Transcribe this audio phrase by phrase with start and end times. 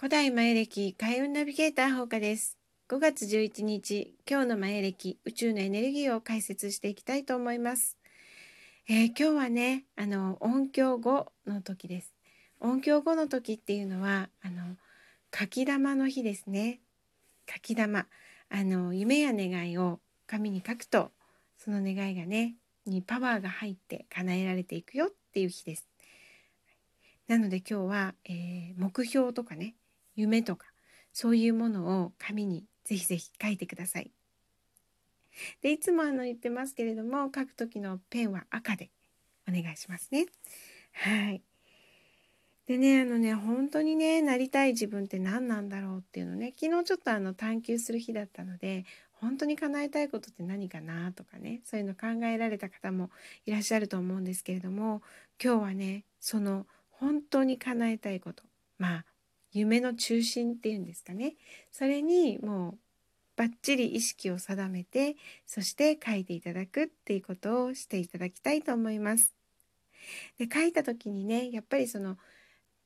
[0.00, 2.56] 古代前歴開運ナビゲーター放課です。
[2.88, 7.96] 5月11日、今日の前歴宇宙のエネルギーを解説していきたいと思います。
[8.88, 12.14] えー、今日はね、あの音響後の時です。
[12.60, 14.76] 音響後の時っていうのは、あの
[15.36, 16.78] 書き玉の日ですね。
[17.52, 18.06] 書き玉、
[18.50, 21.10] あの夢や願いを紙に書くと、
[21.56, 22.54] その願いがね、
[22.86, 25.88] にパワーが入って叶えられていくよっていう日です。
[27.26, 29.74] なので今日は、えー、目標とかね
[30.18, 30.66] 夢とか
[31.12, 34.10] そういうものを紙にぜひぜひ書いてください。
[35.62, 38.90] でいつもあの言ってますけれども書く時のペンは赤で
[39.48, 40.26] お願いしますね。
[40.92, 41.42] はい。
[42.66, 53.10] でねあのね本当にねなりたい自分って何なんだろうっていうのね昨日ちょっとあの探求する日だったので本当に叶えたいことって何かなとかねそういうの考えられた方も
[53.46, 55.02] いらっしゃると思うんですけれども
[55.42, 58.42] 今日はねその本当に叶えたいこと
[58.78, 59.04] まあ
[59.52, 61.34] 夢の中心っていうんですかね。
[61.72, 62.78] それにもう
[63.36, 69.32] バッチリ意識を定めてそして書いていただくっていうことをしていただきたいと思います。
[70.38, 72.18] で書いた時にねやっぱりその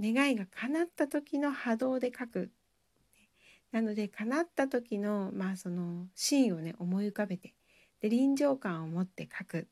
[0.00, 2.50] 願いが叶った時の波動で書く。
[3.72, 7.52] なので叶った時のまあそのシーンをね思い浮かべて
[8.00, 9.66] で臨場感を持って書く。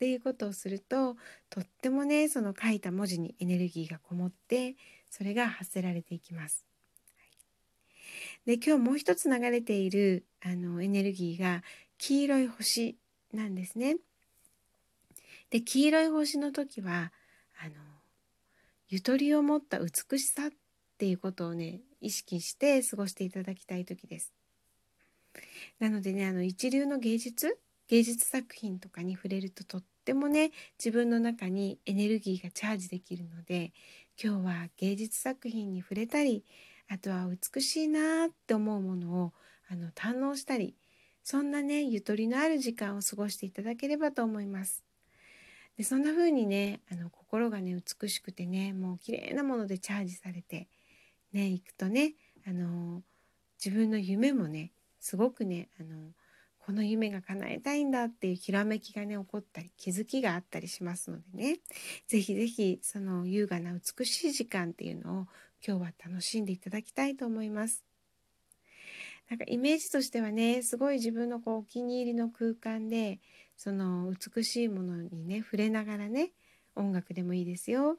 [0.00, 1.18] っていうことをすると
[1.50, 4.74] とってもねその書いた文字にエネルギーがこもって
[5.10, 6.64] それが発せられていきます。
[8.46, 11.62] で今日もう一つ流れているあのエネルギーが
[11.98, 12.96] 黄色い星
[13.34, 13.98] なんですね。
[15.50, 17.12] で黄色い星の時は
[17.62, 17.74] あの
[18.88, 20.50] ゆとりを持った美しさっ
[20.96, 24.32] ていうことをね意識して過ごしていただきたい時です。
[25.78, 27.58] なのでねあの一流の芸術
[27.90, 33.72] 芸術作品とかに触れるととってもね自分の中にエネルギーがチャージできるので
[34.22, 36.44] 今日は芸術作品に触れたり
[36.88, 39.32] あとは美しいなって思うものを
[39.68, 40.76] あの堪能したり
[41.24, 44.84] そんなねゆとりのある時間を過ごしていただければと思います。
[45.76, 50.68] でそんな風にねあの心がね美しくてねもう綺麗なものでチャージされて
[51.32, 52.14] ね行くとね
[52.46, 53.02] あの
[53.64, 54.70] 自分の夢もね
[55.00, 56.12] すごくねあの
[56.64, 61.56] この夢が叶えたいんだっていうひらめきがね起こったり気づきがあったりしますのでね
[62.06, 65.26] 是非是非その優雅な美しい時間っていうのを
[65.66, 67.84] 今日は楽しんでいただきたいと思います。
[69.28, 73.20] なんかイメージとしてはねすごい自分のこうお気に入りの空間で
[73.56, 76.32] その美しいものにね触れながらね
[76.74, 77.98] 音楽でもいいですよ。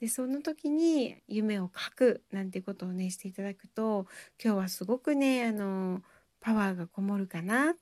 [0.00, 4.06] でその時に夢を書くなんてことをねしていただくと
[4.42, 6.02] 今日はすごくねあの
[6.40, 7.74] パワーがこもるかなっ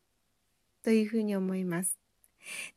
[0.82, 1.98] というふうに思います。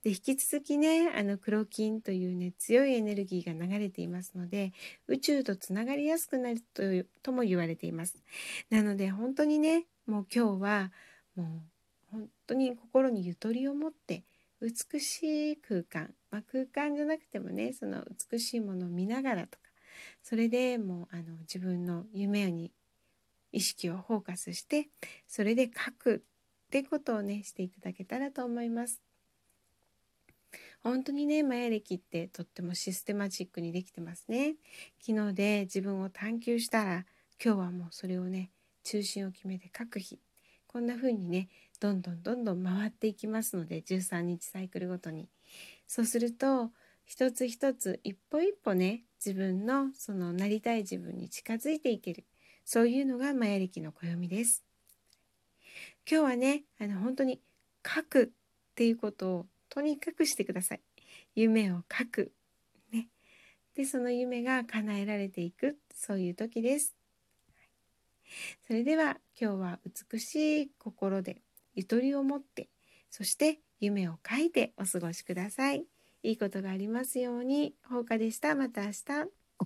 [0.03, 4.73] で引き続きねあの黒金というね強いエネルギーが流れていますので
[5.07, 6.83] 宇宙とつながりやすくなると
[7.21, 8.21] とも言われています。
[8.69, 10.91] なので本当にねもう今日は
[11.35, 11.47] もう
[12.11, 14.23] 本当に心にゆとりを持って
[14.61, 19.63] 美しい空間、まあ、空間じゃなくてもねその美しいものを見ながらとか
[20.21, 22.71] それでもうあの自分の夢に
[23.51, 24.89] 意識をフォーカスして
[25.27, 26.23] それで書く
[26.73, 28.99] ってことをねしていただけたらと思います。
[30.81, 34.55] 本当にねマヤ歴ってとってもシステマチックにできてますね。
[34.99, 37.05] 昨日で自分を探求したら
[37.43, 38.49] 今日はもうそれをね
[38.83, 40.19] 中心を決めて書く日
[40.65, 41.47] こんな風にね
[41.79, 45.29] どんどんどんどん回っていきますので13日サイクルごとに
[45.85, 46.71] そうすると
[47.05, 52.25] 一つ一つ一歩一歩ね自分のそのなりたい自分に近づいていける
[52.65, 54.72] そういうのがマヤ暦の暦です。
[56.09, 57.39] 今日はねあの本当に
[57.85, 58.29] 書くっ
[58.75, 60.81] ていうことをとにかくしてください。
[61.35, 62.31] 夢を書く。
[62.91, 63.07] ね。
[63.75, 66.95] でその夢が叶えられていくそういう時です。
[68.67, 69.79] それでは今日は
[70.11, 71.41] 美しい心で
[71.75, 72.69] ゆとりを持って
[73.09, 75.85] そして夢を書いてお過ごしください。
[76.23, 77.75] いいことがありますように。
[77.89, 78.55] 放課でした。
[78.55, 79.42] また明日。